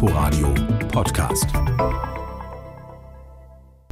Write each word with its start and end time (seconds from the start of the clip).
Inforadio 0.00 0.54
Podcast. 0.92 1.48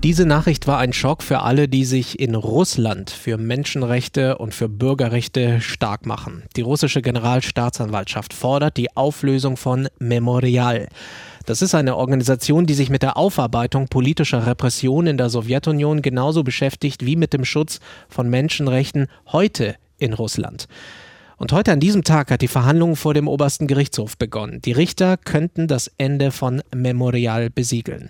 Diese 0.04 0.24
Nachricht 0.24 0.68
war 0.68 0.78
ein 0.78 0.92
Schock 0.92 1.20
für 1.20 1.40
alle, 1.40 1.66
die 1.66 1.84
sich 1.84 2.20
in 2.20 2.36
Russland 2.36 3.10
für 3.10 3.38
Menschenrechte 3.38 4.38
und 4.38 4.54
für 4.54 4.68
Bürgerrechte 4.68 5.60
stark 5.60 6.06
machen. 6.06 6.44
Die 6.54 6.60
russische 6.60 7.02
Generalstaatsanwaltschaft 7.02 8.34
fordert 8.34 8.76
die 8.76 8.96
Auflösung 8.96 9.56
von 9.56 9.88
Memorial. 9.98 10.86
Das 11.44 11.60
ist 11.60 11.74
eine 11.74 11.96
Organisation, 11.96 12.66
die 12.66 12.74
sich 12.74 12.88
mit 12.88 13.02
der 13.02 13.16
Aufarbeitung 13.16 13.88
politischer 13.88 14.46
Repression 14.46 15.08
in 15.08 15.18
der 15.18 15.28
Sowjetunion 15.28 16.02
genauso 16.02 16.44
beschäftigt 16.44 17.04
wie 17.04 17.16
mit 17.16 17.32
dem 17.32 17.44
Schutz 17.44 17.80
von 18.08 18.30
Menschenrechten 18.30 19.08
heute 19.32 19.74
in 19.98 20.12
Russland. 20.12 20.68
Und 21.38 21.52
heute 21.52 21.70
an 21.70 21.80
diesem 21.80 22.02
Tag 22.02 22.30
hat 22.30 22.40
die 22.40 22.48
Verhandlung 22.48 22.96
vor 22.96 23.12
dem 23.12 23.28
obersten 23.28 23.66
Gerichtshof 23.66 24.16
begonnen. 24.16 24.62
Die 24.64 24.72
Richter 24.72 25.18
könnten 25.18 25.68
das 25.68 25.94
Ende 25.98 26.30
von 26.30 26.62
Memorial 26.74 27.50
besiegeln. 27.50 28.08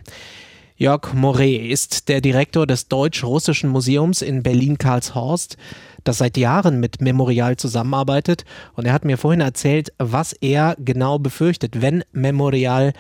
Jörg 0.77 1.13
Moret 1.13 1.69
ist 1.69 2.09
der 2.09 2.21
Direktor 2.21 2.69
des 2.69 2.89
Deutsch-Russischen 2.89 3.71
Museums 3.71 4.23
in 4.23 4.45
Berlin-Karlshorst, 4.45 5.57
das 6.05 6.19
seit 6.19 6.37
Jahren 6.37 6.79
mit 6.79 7.01
Memorial 7.01 7.57
zusammenarbeitet. 7.57 8.45
Und 8.77 8.87
er 8.87 8.93
hat 8.93 9.05
mir 9.05 9.17
vorhin 9.17 9.41
erzählt, 9.41 9.89
was 9.99 10.33
er 10.35 10.77
genau 10.79 11.19
befürchtet, 11.19 11.83
wenn 11.83 12.05
Memorial 12.13 12.93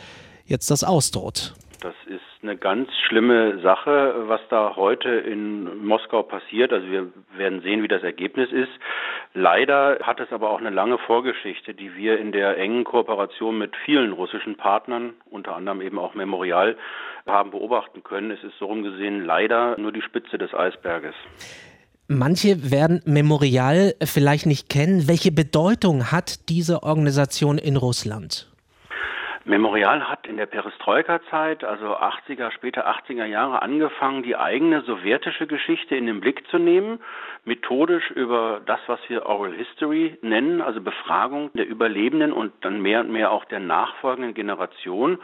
jetzt 0.44 0.72
das 0.72 0.82
ausdroht. 0.82 1.54
Das 1.82 1.94
ist 2.06 2.20
eine 2.42 2.56
ganz 2.56 2.88
schlimme 3.06 3.60
Sache, 3.62 4.24
was 4.26 4.40
da 4.50 4.74
heute 4.74 5.08
in 5.08 5.84
Moskau 5.84 6.22
passiert. 6.22 6.72
Also 6.72 6.86
wir 6.90 7.12
werden 7.36 7.60
sehen, 7.62 7.82
wie 7.82 7.88
das 7.88 8.02
Ergebnis 8.02 8.50
ist. 8.50 8.72
Leider 9.38 9.98
hat 10.00 10.18
es 10.18 10.32
aber 10.32 10.48
auch 10.48 10.60
eine 10.60 10.70
lange 10.70 10.96
Vorgeschichte, 10.96 11.74
die 11.74 11.94
wir 11.94 12.18
in 12.18 12.32
der 12.32 12.56
engen 12.56 12.84
Kooperation 12.84 13.58
mit 13.58 13.76
vielen 13.84 14.12
russischen 14.12 14.56
Partnern, 14.56 15.12
unter 15.28 15.54
anderem 15.54 15.82
eben 15.82 15.98
auch 15.98 16.14
Memorial, 16.14 16.74
haben 17.26 17.50
beobachten 17.50 18.02
können. 18.02 18.30
Es 18.30 18.42
ist 18.42 18.54
so 18.58 18.64
rumgesehen 18.64 19.26
leider 19.26 19.78
nur 19.78 19.92
die 19.92 20.00
Spitze 20.00 20.38
des 20.38 20.54
Eisberges. 20.54 21.14
Manche 22.08 22.70
werden 22.70 23.02
Memorial 23.04 23.94
vielleicht 24.02 24.46
nicht 24.46 24.70
kennen. 24.70 25.06
Welche 25.06 25.32
Bedeutung 25.32 26.10
hat 26.10 26.48
diese 26.48 26.82
Organisation 26.82 27.58
in 27.58 27.76
Russland? 27.76 28.50
Memorial 29.48 30.08
hat 30.08 30.26
in 30.26 30.38
der 30.38 30.46
Perestroika-Zeit, 30.46 31.62
also 31.62 31.96
80er, 31.96 32.50
später 32.50 32.88
80er 32.88 33.26
Jahre, 33.26 33.62
angefangen, 33.62 34.24
die 34.24 34.36
eigene 34.36 34.82
sowjetische 34.82 35.46
Geschichte 35.46 35.94
in 35.94 36.06
den 36.06 36.20
Blick 36.20 36.48
zu 36.48 36.58
nehmen, 36.58 36.98
methodisch 37.44 38.10
über 38.10 38.60
das, 38.66 38.80
was 38.88 38.98
wir 39.08 39.26
Oral 39.26 39.52
History 39.52 40.18
nennen, 40.20 40.60
also 40.60 40.80
Befragung 40.80 41.50
der 41.54 41.68
Überlebenden 41.68 42.32
und 42.32 42.52
dann 42.62 42.82
mehr 42.82 43.00
und 43.00 43.12
mehr 43.12 43.30
auch 43.30 43.44
der 43.44 43.60
nachfolgenden 43.60 44.34
Generation 44.34 45.18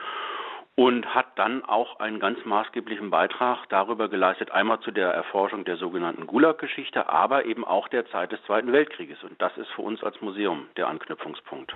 und 0.75 1.07
hat 1.15 1.27
dann 1.37 1.65
auch 1.65 2.01
einen 2.01 2.19
ganz 2.19 2.39
maßgeblichen 2.45 3.11
Beitrag 3.11 3.69
darüber 3.69 4.09
geleistet, 4.09 4.51
einmal 4.53 4.81
zu 4.81 4.91
der 4.91 5.09
Erforschung 5.11 5.65
der 5.65 5.77
sogenannten 5.77 6.27
Gulag-Geschichte, 6.27 7.11
aber 7.11 7.45
eben 7.45 7.65
auch 7.65 7.89
der 7.89 8.07
Zeit 8.07 8.33
des 8.33 8.43
Zweiten 8.47 8.73
Weltkrieges. 8.73 9.23
Und 9.23 9.41
das 9.41 9.53
ist 9.59 9.69
für 9.77 9.83
uns 9.83 10.03
als 10.03 10.21
Museum 10.23 10.67
der 10.79 10.89
Anknüpfungspunkt. 10.89 11.75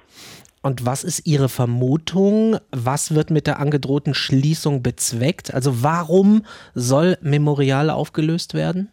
Und 0.62 0.86
was 0.86 1.04
ist 1.04 1.26
Ihre 1.26 1.50
Vermutung? 1.50 2.56
Was 2.70 3.14
wird 3.14 3.30
mit 3.30 3.46
der 3.46 3.60
angedrohten 3.60 4.14
Schließung 4.14 4.82
bezweckt? 4.82 5.52
Also 5.52 5.82
warum 5.82 6.44
soll 6.74 7.18
Memorial 7.20 7.90
aufgelöst 7.90 8.54
werden? 8.54 8.90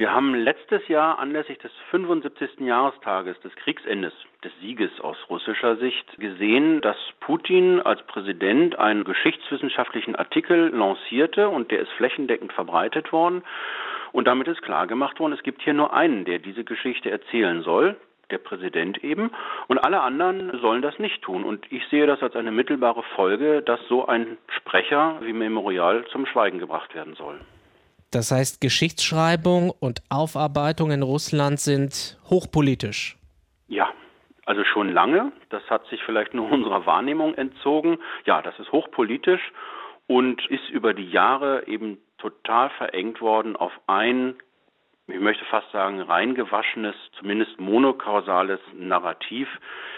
Wir 0.00 0.14
haben 0.14 0.34
letztes 0.34 0.88
Jahr 0.88 1.18
anlässlich 1.18 1.58
des 1.58 1.70
75. 1.90 2.60
Jahrestages 2.60 3.38
des 3.40 3.54
Kriegsendes, 3.56 4.14
des 4.42 4.50
Sieges 4.62 4.98
aus 5.02 5.18
russischer 5.28 5.76
Sicht, 5.76 6.18
gesehen, 6.18 6.80
dass 6.80 6.96
Putin 7.20 7.82
als 7.82 8.00
Präsident 8.06 8.78
einen 8.78 9.04
geschichtswissenschaftlichen 9.04 10.16
Artikel 10.16 10.68
lancierte 10.68 11.50
und 11.50 11.70
der 11.70 11.80
ist 11.80 11.92
flächendeckend 11.98 12.50
verbreitet 12.54 13.12
worden. 13.12 13.42
Und 14.12 14.26
damit 14.26 14.48
ist 14.48 14.62
klar 14.62 14.86
gemacht 14.86 15.20
worden, 15.20 15.34
es 15.34 15.42
gibt 15.42 15.60
hier 15.60 15.74
nur 15.74 15.92
einen, 15.92 16.24
der 16.24 16.38
diese 16.38 16.64
Geschichte 16.64 17.10
erzählen 17.10 17.60
soll, 17.60 17.94
der 18.30 18.38
Präsident 18.38 19.04
eben, 19.04 19.30
und 19.68 19.76
alle 19.76 20.00
anderen 20.00 20.58
sollen 20.62 20.80
das 20.80 20.98
nicht 20.98 21.20
tun. 21.20 21.44
Und 21.44 21.70
ich 21.70 21.86
sehe 21.88 22.06
das 22.06 22.22
als 22.22 22.36
eine 22.36 22.52
mittelbare 22.52 23.02
Folge, 23.16 23.60
dass 23.60 23.86
so 23.86 24.06
ein 24.06 24.38
Sprecher 24.48 25.18
wie 25.20 25.34
Memorial 25.34 26.06
zum 26.06 26.24
Schweigen 26.24 26.58
gebracht 26.58 26.94
werden 26.94 27.16
soll. 27.16 27.38
Das 28.10 28.32
heißt, 28.32 28.60
Geschichtsschreibung 28.60 29.70
und 29.70 30.02
Aufarbeitung 30.10 30.90
in 30.90 31.02
Russland 31.02 31.60
sind 31.60 32.18
hochpolitisch. 32.28 33.16
Ja, 33.68 33.88
also 34.46 34.64
schon 34.64 34.92
lange. 34.92 35.30
Das 35.50 35.62
hat 35.70 35.86
sich 35.86 36.02
vielleicht 36.04 36.34
nur 36.34 36.50
unserer 36.52 36.86
Wahrnehmung 36.86 37.34
entzogen. 37.34 37.98
Ja, 38.26 38.42
das 38.42 38.58
ist 38.58 38.72
hochpolitisch 38.72 39.52
und 40.08 40.44
ist 40.50 40.68
über 40.70 40.92
die 40.92 41.08
Jahre 41.08 41.68
eben 41.68 41.98
total 42.18 42.70
verengt 42.70 43.20
worden 43.20 43.54
auf 43.54 43.72
ein, 43.86 44.34
ich 45.06 45.20
möchte 45.20 45.44
fast 45.44 45.70
sagen, 45.70 46.00
reingewaschenes, 46.00 46.96
zumindest 47.18 47.60
monokausales 47.60 48.60
Narrativ, 48.74 49.48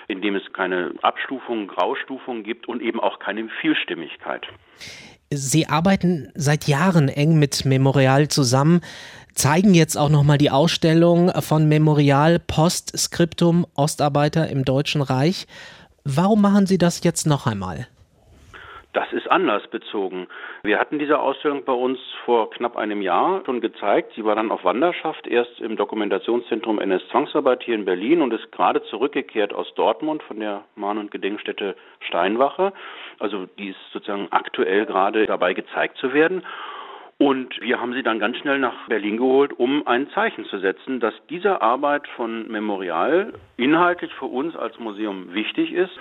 in 0.08 0.20
dem 0.20 0.36
es 0.36 0.52
keine 0.52 0.94
Abstufung, 1.00 1.66
Graustufung 1.66 2.42
gibt 2.42 2.68
und 2.68 2.82
eben 2.82 3.00
auch 3.00 3.18
keine 3.20 3.48
Vielstimmigkeit. 3.60 4.46
Sie 5.34 5.68
arbeiten 5.68 6.28
seit 6.34 6.68
Jahren 6.68 7.08
eng 7.08 7.38
mit 7.38 7.64
Memorial 7.64 8.28
zusammen, 8.28 8.80
zeigen 9.34 9.74
jetzt 9.74 9.96
auch 9.96 10.10
nochmal 10.10 10.38
die 10.38 10.50
Ausstellung 10.50 11.30
von 11.40 11.68
Memorial 11.68 12.38
Postskriptum 12.38 13.66
Ostarbeiter 13.74 14.48
im 14.48 14.64
Deutschen 14.64 15.00
Reich. 15.00 15.46
Warum 16.04 16.42
machen 16.42 16.66
Sie 16.66 16.78
das 16.78 17.02
jetzt 17.02 17.26
noch 17.26 17.46
einmal? 17.46 17.86
Das 18.92 19.10
ist 19.14 19.30
anlassbezogen. 19.30 20.26
Wir 20.64 20.78
hatten 20.78 20.98
diese 20.98 21.18
Ausstellung 21.18 21.64
bei 21.64 21.72
uns 21.72 21.98
vor 22.26 22.50
knapp 22.50 22.76
einem 22.76 23.00
Jahr 23.00 23.42
schon 23.46 23.62
gezeigt. 23.62 24.12
Sie 24.14 24.24
war 24.24 24.34
dann 24.34 24.50
auf 24.50 24.64
Wanderschaft, 24.64 25.26
erst 25.26 25.60
im 25.60 25.76
Dokumentationszentrum 25.76 26.78
NS 26.78 27.08
Zwangsarbeit 27.08 27.62
hier 27.62 27.74
in 27.74 27.86
Berlin 27.86 28.20
und 28.20 28.34
ist 28.34 28.52
gerade 28.52 28.82
zurückgekehrt 28.84 29.54
aus 29.54 29.72
Dortmund 29.76 30.22
von 30.24 30.40
der 30.40 30.64
Mahn- 30.76 30.98
und 30.98 31.10
Gedenkstätte 31.10 31.74
Steinwache. 32.00 32.74
Also 33.18 33.46
die 33.58 33.68
ist 33.68 33.78
sozusagen 33.92 34.28
aktuell 34.30 34.84
gerade 34.84 35.24
dabei 35.24 35.54
gezeigt 35.54 35.96
zu 35.96 36.12
werden. 36.12 36.44
Und 37.16 37.60
wir 37.62 37.80
haben 37.80 37.94
sie 37.94 38.02
dann 38.02 38.18
ganz 38.18 38.36
schnell 38.38 38.58
nach 38.58 38.88
Berlin 38.88 39.16
geholt, 39.16 39.52
um 39.58 39.86
ein 39.86 40.10
Zeichen 40.10 40.44
zu 40.46 40.58
setzen, 40.58 40.98
dass 41.00 41.14
diese 41.30 41.62
Arbeit 41.62 42.08
von 42.08 42.50
Memorial 42.50 43.32
inhaltlich 43.56 44.12
für 44.14 44.26
uns 44.26 44.56
als 44.56 44.78
Museum 44.80 45.32
wichtig 45.32 45.72
ist 45.72 45.98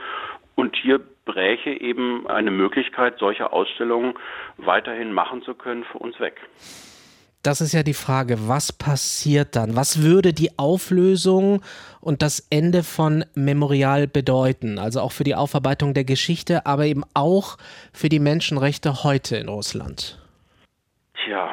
und 0.56 0.76
hier 0.76 1.00
bräche 1.26 1.70
eben 1.70 2.28
eine 2.28 2.52
Möglichkeit, 2.52 3.18
solche 3.20 3.52
Ausstellungen 3.52 4.16
weiterhin 4.58 5.14
machen 5.14 5.42
zu 5.44 5.54
können, 5.54 5.84
für 5.84 6.00
uns 6.00 6.20
weg. 6.20 6.42
Das 7.44 7.60
ist 7.60 7.74
ja 7.74 7.82
die 7.82 7.96
Frage, 7.96 8.48
was 8.48 8.72
passiert 8.72 9.56
dann? 9.56 9.76
Was 9.76 10.04
würde 10.04 10.32
die 10.32 10.60
Auflösung 10.60 11.64
und 12.00 12.22
das 12.22 12.48
Ende 12.52 12.84
von 12.84 13.26
Memorial 13.34 14.08
bedeuten? 14.08 14.78
Also 14.78 15.02
auch 15.02 15.12
für 15.12 15.24
die 15.24 15.34
Aufarbeitung 15.34 15.96
der 15.96 16.04
Geschichte, 16.04 16.68
aber 16.68 16.86
eben 16.86 17.04
auch 17.16 17.58
für 17.94 18.10
die 18.10 18.20
Menschenrechte 18.20 19.04
heute 19.04 19.38
in 19.38 19.50
Russland. 19.50 20.20
Tja, 21.26 21.52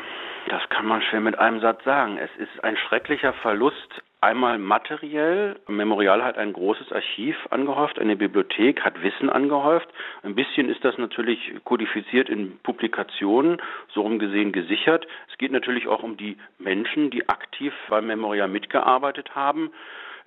das 0.51 0.61
kann 0.69 0.85
man 0.85 1.01
schwer 1.01 1.21
mit 1.21 1.39
einem 1.39 1.61
Satz 1.61 1.83
sagen. 1.85 2.19
Es 2.19 2.31
ist 2.39 2.63
ein 2.63 2.77
schrecklicher 2.77 3.33
Verlust 3.33 4.03
Einmal 4.21 4.59
materiell. 4.59 5.61
Memorial 5.69 6.25
hat 6.25 6.39
ein 6.39 6.53
großes 6.53 6.91
Archiv 6.91 7.37
angehäuft, 7.51 8.01
eine 8.01 8.17
Bibliothek 8.17 8.81
hat 8.81 9.01
Wissen 9.01 9.31
angehäuft. 9.31 9.89
Ein 10.25 10.35
bisschen 10.35 10.69
ist 10.69 10.85
das 10.85 10.99
natürlich 10.99 11.53
kodifiziert 11.63 12.29
in 12.29 12.59
Publikationen, 12.65 13.63
so 13.95 14.01
rumgesehen 14.01 14.51
gesichert. 14.51 15.07
Es 15.31 15.39
geht 15.39 15.53
natürlich 15.53 15.87
auch 15.87 16.03
um 16.03 16.17
die 16.17 16.37
Menschen, 16.59 17.11
die 17.11 17.29
aktiv 17.29 17.73
beim 17.89 18.09
Memorial 18.09 18.49
mitgearbeitet 18.49 19.37
haben 19.37 19.71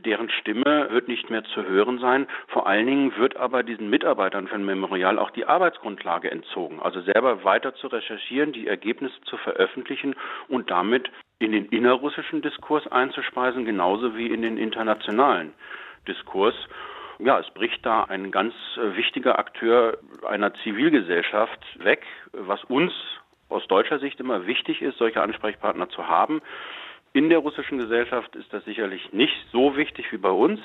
deren 0.05 0.31
Stimme 0.31 0.89
wird 0.89 1.07
nicht 1.07 1.29
mehr 1.29 1.43
zu 1.43 1.63
hören 1.63 1.99
sein. 1.99 2.25
Vor 2.47 2.65
allen 2.65 2.87
Dingen 2.87 3.17
wird 3.17 3.35
aber 3.37 3.61
diesen 3.61 3.89
Mitarbeitern 3.89 4.47
von 4.47 4.65
Memorial 4.65 5.19
auch 5.19 5.29
die 5.29 5.45
Arbeitsgrundlage 5.45 6.31
entzogen. 6.31 6.79
Also 6.81 7.01
selber 7.01 7.43
weiter 7.43 7.75
zu 7.75 7.85
recherchieren, 7.85 8.51
die 8.51 8.67
Ergebnisse 8.67 9.21
zu 9.25 9.37
veröffentlichen 9.37 10.15
und 10.47 10.71
damit 10.71 11.11
in 11.41 11.51
den 11.51 11.65
innerrussischen 11.65 12.41
Diskurs 12.41 12.87
einzuspeisen, 12.87 13.65
genauso 13.65 14.15
wie 14.15 14.27
in 14.27 14.41
den 14.41 14.57
internationalen 14.57 15.53
Diskurs. 16.07 16.55
Ja, 17.19 17.39
es 17.39 17.49
bricht 17.51 17.85
da 17.85 18.03
ein 18.05 18.31
ganz 18.31 18.53
äh, 18.77 18.95
wichtiger 18.95 19.37
Akteur 19.37 19.97
einer 20.27 20.53
Zivilgesellschaft 20.63 21.59
weg, 21.83 22.03
was 22.31 22.63
uns 22.65 22.93
aus 23.49 23.67
deutscher 23.67 23.99
Sicht 23.99 24.19
immer 24.19 24.47
wichtig 24.47 24.81
ist, 24.81 24.97
solche 24.97 25.21
Ansprechpartner 25.21 25.89
zu 25.89 26.07
haben. 26.07 26.41
In 27.13 27.29
der 27.29 27.39
russischen 27.39 27.77
Gesellschaft 27.77 28.35
ist 28.35 28.51
das 28.53 28.63
sicherlich 28.63 29.11
nicht 29.11 29.35
so 29.51 29.75
wichtig 29.75 30.11
wie 30.11 30.17
bei 30.17 30.29
uns. 30.29 30.59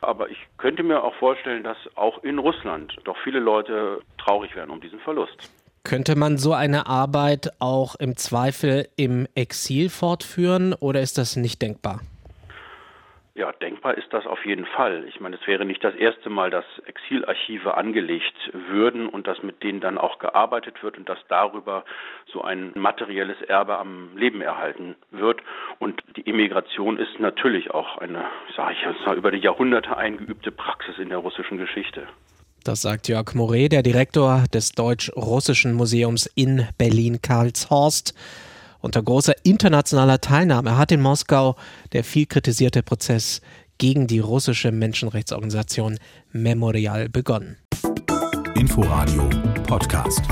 Aber 0.00 0.30
ich 0.30 0.38
könnte 0.58 0.82
mir 0.82 1.02
auch 1.02 1.14
vorstellen, 1.14 1.62
dass 1.62 1.76
auch 1.96 2.24
in 2.24 2.38
Russland 2.38 2.94
doch 3.04 3.16
viele 3.18 3.40
Leute 3.40 4.00
traurig 4.18 4.56
werden 4.56 4.70
um 4.70 4.80
diesen 4.80 5.00
Verlust. 5.00 5.50
Könnte 5.84 6.16
man 6.16 6.38
so 6.38 6.54
eine 6.54 6.86
Arbeit 6.86 7.50
auch 7.60 7.94
im 7.96 8.16
Zweifel 8.16 8.88
im 8.96 9.26
Exil 9.34 9.90
fortführen 9.90 10.72
oder 10.72 11.02
ist 11.02 11.18
das 11.18 11.36
nicht 11.36 11.60
denkbar? 11.60 12.00
Ja, 13.34 13.52
denkbar 13.52 13.98
ist 13.98 14.10
das 14.10 14.26
auf 14.26 14.46
jeden 14.46 14.64
Fall. 14.64 15.04
Ich 15.08 15.20
meine, 15.20 15.36
es 15.36 15.46
wäre 15.46 15.66
nicht 15.66 15.84
das 15.84 15.94
erste 15.94 16.30
Mal, 16.30 16.48
dass 16.50 16.64
Exilarchive 16.86 17.76
angelegt 17.76 18.34
würden 18.52 19.08
und 19.08 19.26
dass 19.26 19.42
mit 19.42 19.62
denen 19.62 19.80
dann 19.80 19.98
auch 19.98 20.20
gearbeitet 20.20 20.82
wird 20.82 20.96
und 20.96 21.06
dass 21.06 21.18
darüber 21.28 21.84
so 22.32 22.40
ein 22.42 22.70
materielles 22.76 23.42
Erbe 23.42 23.76
am 23.76 24.16
Leben 24.16 24.40
erhalten 24.40 24.94
wird. 25.10 25.42
Und 25.80 26.02
die 26.16 26.22
Immigration 26.22 26.96
ist 26.96 27.18
natürlich 27.18 27.72
auch 27.72 27.98
eine, 27.98 28.24
sage 28.56 28.72
ich 28.72 28.82
jetzt 28.86 29.04
mal, 29.04 29.18
über 29.18 29.32
die 29.32 29.38
Jahrhunderte 29.38 29.96
eingeübte 29.96 30.50
Praxis 30.50 30.96
in 30.98 31.10
der 31.10 31.18
russischen 31.18 31.58
Geschichte. 31.58 32.06
Das 32.64 32.80
sagt 32.80 33.08
Jörg 33.08 33.34
Moret, 33.34 33.72
der 33.72 33.82
Direktor 33.82 34.44
des 34.50 34.72
Deutsch-Russischen 34.72 35.74
Museums 35.74 36.24
in 36.34 36.66
Berlin-Karlshorst. 36.78 38.14
Unter 38.80 39.02
großer 39.02 39.34
internationaler 39.44 40.22
Teilnahme 40.22 40.78
hat 40.78 40.90
in 40.90 41.02
Moskau 41.02 41.56
der 41.92 42.04
viel 42.04 42.24
kritisierte 42.24 42.82
Prozess 42.82 43.42
gegen 43.76 44.06
die 44.06 44.18
russische 44.18 44.72
Menschenrechtsorganisation 44.72 45.98
Memorial 46.32 47.10
begonnen. 47.10 47.58
Inforadio 48.54 49.28
Podcast. 49.66 50.22